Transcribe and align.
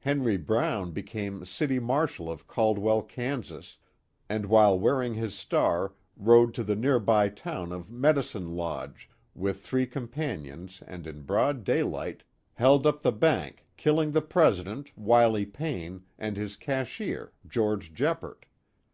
Henry 0.00 0.36
Brown 0.36 0.90
became 0.90 1.42
City 1.46 1.78
Marshal 1.78 2.30
of 2.30 2.46
Caldwell, 2.46 3.00
Kansas, 3.00 3.78
and 4.28 4.44
while 4.44 4.78
wearing 4.78 5.14
his 5.14 5.34
star 5.34 5.94
rode 6.14 6.52
to 6.52 6.62
the 6.62 6.76
nearby 6.76 7.30
town 7.30 7.72
of 7.72 7.88
Medicine 7.90 8.54
Lodge, 8.54 9.08
with 9.34 9.62
three 9.62 9.86
companions 9.86 10.82
and 10.86 11.06
in 11.06 11.22
broad 11.22 11.64
day 11.64 11.82
light, 11.82 12.22
held 12.52 12.86
up 12.86 13.00
the 13.00 13.12
bank, 13.12 13.64
killing 13.78 14.10
the 14.10 14.20
president, 14.20 14.92
Wiley 14.94 15.46
Payne, 15.46 16.04
and 16.18 16.36
his 16.36 16.54
cashier, 16.56 17.32
George 17.48 17.94
Jeppert. 17.94 18.44